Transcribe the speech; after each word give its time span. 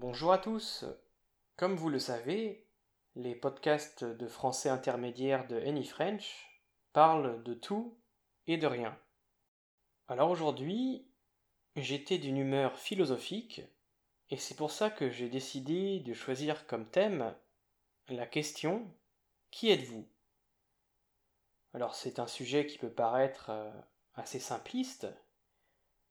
Bonjour 0.00 0.32
à 0.32 0.38
tous. 0.38 0.84
Comme 1.56 1.76
vous 1.76 1.88
le 1.88 2.00
savez, 2.00 2.66
les 3.14 3.36
podcasts 3.36 4.02
de 4.02 4.26
français 4.26 4.68
intermédiaire 4.68 5.46
de 5.46 5.54
AnyFrench 5.54 6.60
parlent 6.92 7.44
de 7.44 7.54
tout 7.54 7.96
et 8.48 8.56
de 8.56 8.66
rien. 8.66 8.98
Alors 10.08 10.30
aujourd'hui, 10.30 11.06
j'étais 11.76 12.18
d'une 12.18 12.38
humeur 12.38 12.76
philosophique 12.76 13.62
et 14.30 14.36
c'est 14.36 14.56
pour 14.56 14.72
ça 14.72 14.90
que 14.90 15.10
j'ai 15.10 15.28
décidé 15.28 16.00
de 16.00 16.12
choisir 16.12 16.66
comme 16.66 16.90
thème 16.90 17.32
la 18.08 18.26
question 18.26 18.92
Qui 19.52 19.70
êtes-vous? 19.70 20.08
Alors 21.72 21.94
c'est 21.94 22.18
un 22.18 22.26
sujet 22.26 22.66
qui 22.66 22.78
peut 22.78 22.92
paraître 22.92 23.50
euh, 23.50 23.70
assez 24.16 24.40
simpliste 24.40 25.06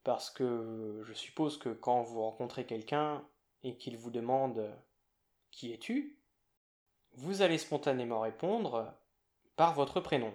parce 0.05 0.29
que 0.29 1.03
je 1.05 1.13
suppose 1.13 1.57
que 1.57 1.67
quand 1.67 2.01
vous 2.03 2.21
rencontrez 2.21 2.65
quelqu'un, 2.65 3.27
et 3.63 3.77
qu'il 3.77 3.97
vous 3.97 4.11
demande 4.11 4.71
Qui 5.51 5.73
es-tu? 5.73 6.19
Vous 7.13 7.41
allez 7.41 7.57
spontanément 7.57 8.21
répondre 8.21 8.93
par 9.55 9.73
votre 9.73 9.99
prénom. 9.99 10.33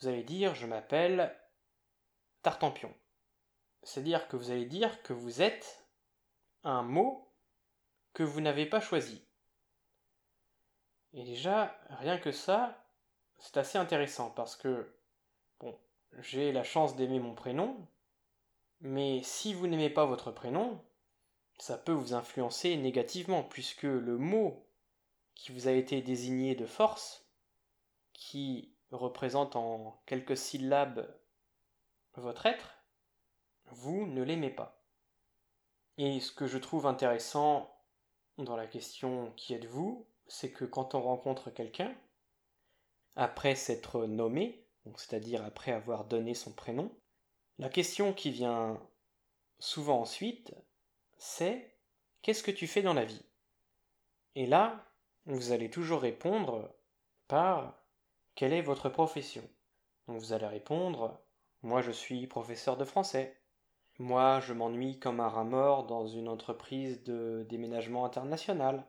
Vous 0.00 0.08
allez 0.08 0.22
dire 0.22 0.54
Je 0.54 0.66
m'appelle 0.66 1.36
Tartampion. 2.42 2.94
C'est-à-dire 3.82 4.28
que 4.28 4.36
vous 4.36 4.50
allez 4.50 4.66
dire 4.66 5.02
que 5.02 5.12
vous 5.12 5.42
êtes 5.42 5.84
un 6.64 6.82
mot 6.82 7.28
que 8.14 8.22
vous 8.22 8.40
n'avez 8.40 8.66
pas 8.66 8.80
choisi. 8.80 9.24
Et 11.14 11.24
déjà, 11.24 11.76
rien 11.90 12.18
que 12.18 12.32
ça, 12.32 12.86
c'est 13.38 13.56
assez 13.56 13.78
intéressant 13.78 14.30
parce 14.30 14.56
que, 14.56 14.94
bon, 15.60 15.78
j'ai 16.20 16.52
la 16.52 16.62
chance 16.62 16.96
d'aimer 16.96 17.18
mon 17.18 17.34
prénom, 17.34 17.76
mais 18.80 19.22
si 19.22 19.52
vous 19.52 19.66
n'aimez 19.66 19.90
pas 19.90 20.06
votre 20.06 20.30
prénom, 20.30 20.82
ça 21.58 21.78
peut 21.78 21.92
vous 21.92 22.14
influencer 22.14 22.76
négativement, 22.76 23.42
puisque 23.42 23.82
le 23.82 24.18
mot 24.18 24.66
qui 25.34 25.52
vous 25.52 25.68
a 25.68 25.72
été 25.72 26.02
désigné 26.02 26.54
de 26.54 26.66
force, 26.66 27.26
qui 28.12 28.74
représente 28.90 29.56
en 29.56 30.02
quelques 30.06 30.36
syllabes 30.36 31.08
votre 32.14 32.46
être, 32.46 32.74
vous 33.66 34.06
ne 34.06 34.22
l'aimez 34.22 34.50
pas. 34.50 34.84
Et 35.98 36.20
ce 36.20 36.32
que 36.32 36.46
je 36.46 36.58
trouve 36.58 36.86
intéressant 36.86 37.74
dans 38.38 38.56
la 38.56 38.66
question 38.66 39.32
qui 39.36 39.54
êtes-vous, 39.54 40.06
c'est 40.26 40.52
que 40.52 40.64
quand 40.64 40.94
on 40.94 41.02
rencontre 41.02 41.50
quelqu'un, 41.50 41.94
après 43.16 43.54
s'être 43.54 44.06
nommé, 44.06 44.66
c'est-à-dire 44.96 45.44
après 45.44 45.72
avoir 45.72 46.04
donné 46.04 46.34
son 46.34 46.52
prénom, 46.52 46.90
la 47.58 47.68
question 47.68 48.12
qui 48.12 48.30
vient 48.30 48.80
souvent 49.58 50.00
ensuite, 50.00 50.54
c'est 51.24 51.78
Qu'est-ce 52.20 52.42
que 52.42 52.50
tu 52.50 52.66
fais 52.66 52.82
dans 52.82 52.94
la 52.94 53.04
vie? 53.04 53.24
Et 54.34 54.44
là, 54.44 54.84
vous 55.24 55.52
allez 55.52 55.70
toujours 55.70 56.00
répondre 56.00 56.74
par 57.28 57.80
Quelle 58.34 58.52
est 58.52 58.60
votre 58.60 58.88
profession? 58.88 59.48
Donc 60.08 60.18
vous 60.18 60.32
allez 60.32 60.48
répondre 60.48 61.22
Moi 61.62 61.80
je 61.80 61.92
suis 61.92 62.26
professeur 62.26 62.76
de 62.76 62.84
français. 62.84 63.40
Moi 64.00 64.40
je 64.40 64.52
m'ennuie 64.52 64.98
comme 64.98 65.20
un 65.20 65.28
rat 65.28 65.44
mort 65.44 65.86
dans 65.86 66.08
une 66.08 66.26
entreprise 66.26 67.04
de 67.04 67.46
déménagement 67.48 68.04
international. 68.04 68.84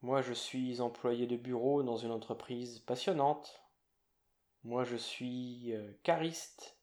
Moi 0.00 0.22
je 0.22 0.32
suis 0.32 0.80
employé 0.80 1.26
de 1.26 1.36
bureau 1.36 1.82
dans 1.82 1.98
une 1.98 2.12
entreprise 2.12 2.78
passionnante. 2.78 3.62
Moi 4.64 4.84
je 4.84 4.96
suis 4.96 5.74
euh, 5.74 5.92
cariste. 6.02 6.78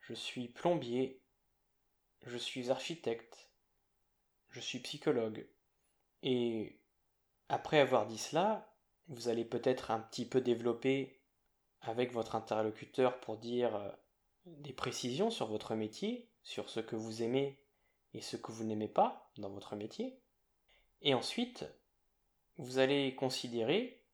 Je 0.00 0.14
suis 0.14 0.48
plombier 0.48 1.21
je 2.24 2.36
suis 2.36 2.70
architecte, 2.70 3.50
je 4.50 4.60
suis 4.60 4.78
psychologue. 4.80 5.46
Et 6.22 6.78
après 7.48 7.80
avoir 7.80 8.06
dit 8.06 8.18
cela, 8.18 8.72
vous 9.08 9.28
allez 9.28 9.44
peut-être 9.44 9.90
un 9.90 10.00
petit 10.00 10.26
peu 10.26 10.40
développer 10.40 11.20
avec 11.80 12.12
votre 12.12 12.36
interlocuteur 12.36 13.18
pour 13.20 13.38
dire 13.38 13.74
euh, 13.74 13.90
des 14.46 14.72
précisions 14.72 15.30
sur 15.30 15.46
votre 15.46 15.74
métier, 15.74 16.30
sur 16.42 16.70
ce 16.70 16.80
que 16.80 16.96
vous 16.96 17.22
aimez 17.22 17.58
et 18.14 18.20
ce 18.20 18.36
que 18.36 18.52
vous 18.52 18.64
n'aimez 18.64 18.88
pas 18.88 19.30
dans 19.38 19.50
votre 19.50 19.74
métier. 19.74 20.20
Et 21.00 21.14
ensuite, 21.14 21.64
vous 22.56 22.78
allez 22.78 23.14
considérer 23.14 24.04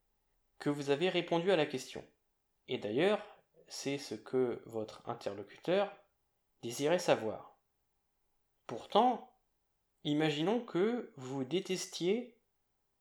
que 0.57 0.69
vous 0.69 0.89
avez 0.89 1.09
répondu 1.09 1.51
à 1.51 1.55
la 1.55 1.65
question. 1.65 2.03
Et 2.67 2.77
d'ailleurs, 2.77 3.23
c'est 3.67 3.97
ce 3.97 4.15
que 4.15 4.61
votre 4.65 5.07
interlocuteur 5.07 5.95
désirait 6.61 6.99
savoir. 6.99 7.48
Pourtant, 8.69 9.35
imaginons 10.03 10.63
que 10.63 11.11
vous 11.17 11.43
détestiez 11.43 12.39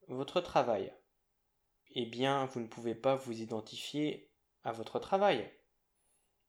votre 0.06 0.40
travail. 0.40 0.94
Eh 1.90 2.06
bien, 2.06 2.46
vous 2.46 2.60
ne 2.60 2.66
pouvez 2.66 2.94
pas 2.94 3.16
vous 3.16 3.42
identifier 3.42 4.32
à 4.64 4.72
votre 4.72 4.98
travail. 4.98 5.52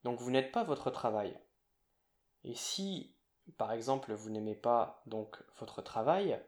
Donc 0.05 0.21
vous 0.21 0.31
n'êtes 0.31 0.53
pas 0.53 0.63
votre 0.63 0.89
travail. 0.89 1.37
Et 2.45 2.55
si, 2.55 3.13
par 3.57 3.73
exemple, 3.73 4.13
vous 4.13 4.29
n'aimez 4.29 4.55
pas 4.55 5.03
donc 5.05 5.43
votre 5.57 5.81
travail, 5.81 6.41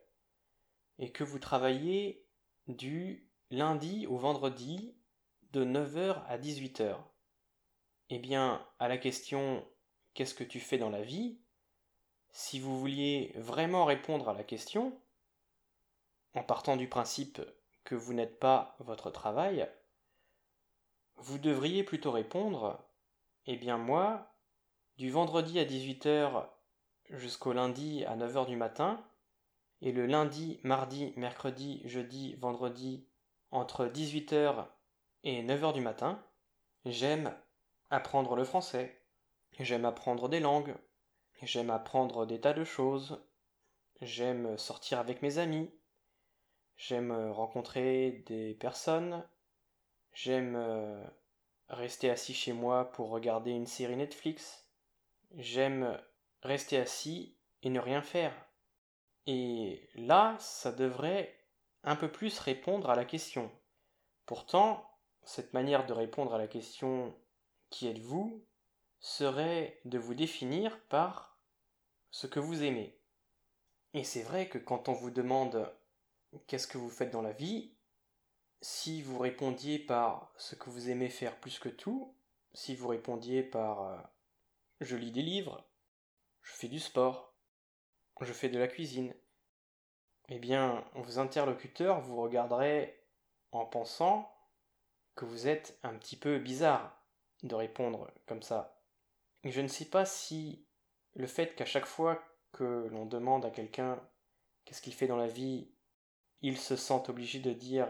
et 0.97 1.11
que 1.11 1.25
vous 1.25 1.39
travaillez 1.39 2.25
du 2.69 3.29
lundi 3.49 4.07
au 4.07 4.15
vendredi 4.15 4.95
de 5.51 5.65
9h 5.65 6.23
à 6.25 6.37
18h, 6.37 6.95
eh 8.11 8.19
bien, 8.19 8.65
à 8.79 8.87
la 8.87 8.97
question 8.97 9.67
qu'est-ce 10.13 10.35
que 10.35 10.45
tu 10.45 10.61
fais 10.61 10.77
dans 10.77 10.89
la 10.89 11.01
vie 11.01 11.41
si 12.31 12.59
vous 12.59 12.79
vouliez 12.79 13.33
vraiment 13.35 13.85
répondre 13.85 14.29
à 14.29 14.33
la 14.33 14.43
question, 14.43 14.97
en 16.33 16.43
partant 16.43 16.77
du 16.77 16.87
principe 16.87 17.41
que 17.83 17.95
vous 17.95 18.13
n'êtes 18.13 18.39
pas 18.39 18.75
votre 18.79 19.11
travail, 19.11 19.69
vous 21.17 21.37
devriez 21.37 21.83
plutôt 21.83 22.11
répondre 22.11 22.79
Eh 23.45 23.57
bien 23.57 23.77
moi, 23.77 24.33
du 24.97 25.09
vendredi 25.09 25.59
à 25.59 25.65
18h 25.65 26.47
jusqu'au 27.09 27.53
lundi 27.53 28.05
à 28.05 28.15
9h 28.15 28.47
du 28.47 28.55
matin, 28.55 29.03
et 29.81 29.91
le 29.91 30.05
lundi, 30.05 30.59
mardi, 30.63 31.13
mercredi, 31.17 31.81
jeudi, 31.85 32.35
vendredi, 32.35 33.05
entre 33.49 33.87
18h 33.87 34.67
et 35.23 35.43
9h 35.43 35.73
du 35.73 35.81
matin, 35.81 36.23
j'aime 36.85 37.35
apprendre 37.89 38.35
le 38.35 38.43
français, 38.43 39.01
j'aime 39.59 39.85
apprendre 39.85 40.29
des 40.29 40.39
langues, 40.39 40.75
J'aime 41.41 41.71
apprendre 41.71 42.25
des 42.25 42.39
tas 42.39 42.53
de 42.53 42.63
choses. 42.63 43.23
J'aime 44.01 44.57
sortir 44.57 44.99
avec 44.99 45.21
mes 45.21 45.39
amis. 45.39 45.71
J'aime 46.77 47.11
rencontrer 47.31 48.23
des 48.27 48.53
personnes. 48.53 49.23
J'aime 50.13 50.55
euh, 50.55 51.03
rester 51.69 52.09
assis 52.09 52.33
chez 52.33 52.53
moi 52.53 52.91
pour 52.91 53.09
regarder 53.09 53.51
une 53.51 53.65
série 53.65 53.95
Netflix. 53.95 54.67
J'aime 55.35 55.99
rester 56.43 56.77
assis 56.77 57.35
et 57.63 57.69
ne 57.69 57.79
rien 57.79 58.01
faire. 58.01 58.33
Et 59.25 59.89
là, 59.95 60.35
ça 60.39 60.71
devrait 60.71 61.35
un 61.83 61.95
peu 61.95 62.11
plus 62.11 62.37
répondre 62.39 62.89
à 62.89 62.95
la 62.95 63.05
question. 63.05 63.51
Pourtant, 64.25 64.91
cette 65.23 65.53
manière 65.53 65.85
de 65.85 65.93
répondre 65.93 66.33
à 66.33 66.37
la 66.37 66.47
question 66.47 67.15
qui 67.69 67.87
êtes-vous 67.87 68.45
serait 68.99 69.79
de 69.85 69.97
vous 69.97 70.13
définir 70.13 70.79
par 70.89 71.30
ce 72.11 72.27
que 72.27 72.39
vous 72.39 72.63
aimez. 72.63 72.97
Et 73.93 74.03
c'est 74.03 74.23
vrai 74.23 74.47
que 74.47 74.57
quand 74.57 74.89
on 74.89 74.93
vous 74.93 75.11
demande 75.11 75.73
qu'est-ce 76.47 76.67
que 76.67 76.77
vous 76.77 76.89
faites 76.89 77.11
dans 77.11 77.21
la 77.21 77.33
vie, 77.33 77.73
si 78.61 79.01
vous 79.01 79.17
répondiez 79.17 79.79
par 79.79 80.31
ce 80.37 80.55
que 80.55 80.69
vous 80.69 80.89
aimez 80.89 81.09
faire 81.09 81.39
plus 81.39 81.59
que 81.59 81.69
tout, 81.69 82.15
si 82.53 82.75
vous 82.75 82.87
répondiez 82.87 83.43
par 83.43 83.81
euh, 83.83 83.97
je 84.81 84.95
lis 84.95 85.11
des 85.11 85.23
livres, 85.23 85.65
je 86.43 86.53
fais 86.53 86.67
du 86.67 86.79
sport, 86.79 87.33
je 88.21 88.33
fais 88.33 88.49
de 88.49 88.59
la 88.59 88.67
cuisine, 88.67 89.15
eh 90.29 90.39
bien, 90.39 90.85
vos 90.95 91.19
interlocuteurs 91.19 92.01
vous 92.01 92.21
regarderaient 92.21 93.03
en 93.51 93.65
pensant 93.65 94.31
que 95.15 95.25
vous 95.25 95.47
êtes 95.47 95.77
un 95.83 95.95
petit 95.95 96.15
peu 96.15 96.39
bizarre 96.39 96.97
de 97.43 97.55
répondre 97.55 98.09
comme 98.27 98.43
ça. 98.43 98.79
je 99.43 99.61
ne 99.61 99.67
sais 99.67 99.85
pas 99.85 100.05
si 100.05 100.65
le 101.15 101.27
fait 101.27 101.55
qu'à 101.55 101.65
chaque 101.65 101.85
fois 101.85 102.23
que 102.51 102.87
l'on 102.91 103.05
demande 103.05 103.45
à 103.45 103.49
quelqu'un 103.49 104.01
qu'est-ce 104.65 104.81
qu'il 104.81 104.93
fait 104.93 105.07
dans 105.07 105.17
la 105.17 105.27
vie, 105.27 105.69
il 106.41 106.57
se 106.57 106.75
sent 106.75 107.03
obligé 107.07 107.39
de 107.39 107.53
dire 107.53 107.87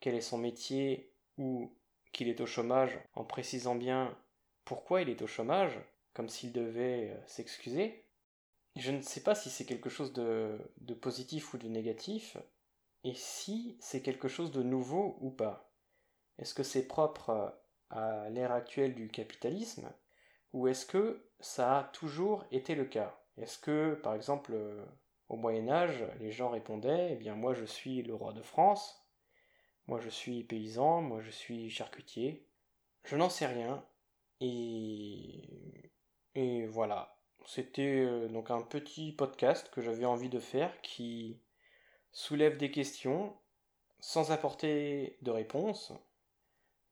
quel 0.00 0.14
est 0.14 0.20
son 0.20 0.38
métier 0.38 1.12
ou 1.36 1.74
qu'il 2.12 2.28
est 2.28 2.40
au 2.40 2.46
chômage 2.46 2.98
en 3.14 3.24
précisant 3.24 3.74
bien 3.74 4.16
pourquoi 4.64 5.02
il 5.02 5.08
est 5.08 5.22
au 5.22 5.26
chômage, 5.26 5.78
comme 6.12 6.28
s'il 6.28 6.52
devait 6.52 7.10
euh, 7.10 7.26
s'excuser. 7.26 8.04
Je 8.76 8.90
ne 8.90 9.00
sais 9.00 9.22
pas 9.22 9.34
si 9.34 9.50
c'est 9.50 9.64
quelque 9.64 9.88
chose 9.88 10.12
de, 10.12 10.58
de 10.78 10.94
positif 10.94 11.54
ou 11.54 11.58
de 11.58 11.68
négatif, 11.68 12.36
et 13.04 13.14
si 13.14 13.78
c'est 13.80 14.02
quelque 14.02 14.28
chose 14.28 14.52
de 14.52 14.62
nouveau 14.62 15.16
ou 15.20 15.30
pas. 15.30 15.72
Est-ce 16.38 16.54
que 16.54 16.62
c'est 16.62 16.86
propre 16.86 17.58
à 17.90 18.28
l'ère 18.30 18.52
actuelle 18.52 18.94
du 18.94 19.08
capitalisme, 19.08 19.90
ou 20.52 20.68
est-ce 20.68 20.86
que 20.86 21.24
ça 21.40 21.78
a 21.78 21.84
toujours 21.84 22.44
été 22.50 22.74
le 22.74 22.84
cas? 22.84 23.18
Est-ce 23.36 23.58
que, 23.58 23.94
par 23.94 24.14
exemple, 24.14 24.52
euh, 24.54 24.84
Au 25.28 25.36
Moyen 25.36 25.68
Âge, 25.68 26.04
les 26.20 26.30
gens 26.30 26.50
répondaient, 26.50 27.12
eh 27.12 27.16
bien 27.16 27.34
moi 27.34 27.54
je 27.54 27.64
suis 27.64 28.02
le 28.02 28.14
roi 28.14 28.32
de 28.32 28.42
France, 28.42 29.06
moi 29.86 30.00
je 30.00 30.08
suis 30.08 30.44
paysan, 30.44 31.02
moi 31.02 31.20
je 31.20 31.30
suis 31.30 31.70
charcutier. 31.70 32.46
Je 33.04 33.16
n'en 33.16 33.30
sais 33.30 33.46
rien. 33.46 33.84
Et, 34.40 35.72
voilà. 36.68 37.16
C'était 37.46 38.04
euh, 38.04 38.28
donc 38.28 38.50
un 38.50 38.60
petit 38.60 39.12
podcast 39.12 39.70
que 39.70 39.80
j'avais 39.80 40.04
envie 40.04 40.28
de 40.28 40.38
faire 40.38 40.80
qui 40.82 41.40
soulève 42.12 42.58
des 42.58 42.70
questions 42.70 43.34
sans 44.00 44.30
apporter 44.30 45.16
de 45.22 45.30
réponse. 45.30 45.92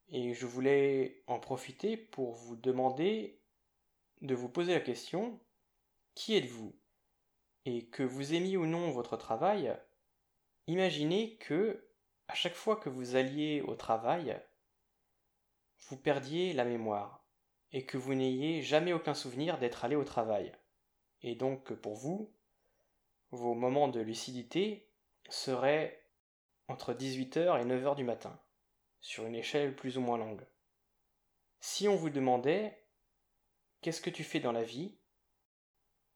Et 0.09 0.35
je 0.35 0.47
voulais 0.47 1.23
en 1.27 1.39
profiter 1.39 1.97
pour 1.97 2.33
vous 2.33 2.57
demander 2.57 3.41
de 4.21 4.35
vous 4.35 4.49
poser 4.49 4.75
la 4.75 4.81
question 4.81 5.41
qui 6.15 6.37
êtes-vous? 6.37 6.75
Et 7.65 7.87
que 7.87 8.03
vous 8.03 8.33
aimiez 8.33 8.57
ou 8.57 8.67
non 8.67 8.91
votre 8.91 9.17
travail, 9.17 9.77
imaginez 10.67 11.37
que 11.39 11.89
à 12.29 12.35
chaque 12.35 12.55
fois 12.55 12.77
que 12.77 12.89
vous 12.89 13.17
alliez 13.17 13.61
au 13.63 13.75
travail, 13.75 14.41
vous 15.89 15.97
perdiez 15.97 16.53
la 16.53 16.65
mémoire 16.65 17.25
et 17.73 17.85
que 17.85 17.99
vous 17.99 18.15
n'ayez 18.15 18.63
jamais 18.63 18.93
aucun 18.93 19.15
souvenir 19.15 19.59
d'être 19.59 19.85
allé 19.85 19.97
au 19.97 20.05
travail. 20.05 20.53
Et 21.23 21.35
donc 21.35 21.73
pour 21.75 21.95
vous, 21.95 22.33
vos 23.31 23.55
moments 23.55 23.89
de 23.89 24.01
lucidité 24.01 24.89
seraient 25.29 26.09
entre 26.69 26.95
18h 26.95 27.61
et 27.61 27.65
9h 27.65 27.97
du 27.97 28.05
matin, 28.05 28.41
sur 29.01 29.27
une 29.27 29.35
échelle 29.35 29.75
plus 29.75 29.99
ou 29.99 30.01
moins 30.01 30.19
longue. 30.19 30.47
Si 31.61 31.89
on 31.89 31.97
vous 31.97 32.11
demandait 32.11 32.86
Qu'est-ce 33.87 34.01
que 34.01 34.11
tu 34.11 34.25
fais 34.25 34.41
dans 34.41 34.51
la 34.51 34.65
vie? 34.65 34.99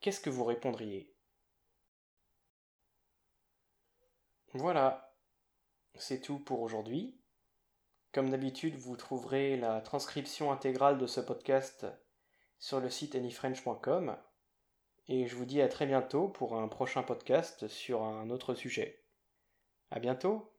Qu'est-ce 0.01 0.21
que 0.21 0.29
vous 0.29 0.43
répondriez? 0.43 1.15
Voilà, 4.55 5.15
c'est 5.95 6.21
tout 6.21 6.41
pour 6.41 6.63
aujourd'hui. 6.63 7.23
Comme 8.11 8.29
d'habitude, 8.29 8.75
vous 8.75 8.97
trouverez 8.97 9.57
la 9.57 9.81
transcription 9.83 10.51
intégrale 10.51 10.99
de 10.99 11.07
ce 11.07 11.21
podcast 11.21 11.87
sur 12.59 12.81
le 12.81 12.91
site 12.91 13.15
anyfrench.com 13.15 14.17
et 15.07 15.29
je 15.29 15.37
vous 15.37 15.45
dis 15.45 15.63
à 15.63 15.69
très 15.69 15.87
bientôt 15.87 16.27
pour 16.27 16.57
un 16.57 16.67
prochain 16.67 17.05
podcast 17.05 17.69
sur 17.69 18.03
un 18.03 18.31
autre 18.31 18.55
sujet. 18.55 19.05
À 19.93 20.01
bientôt! 20.01 20.50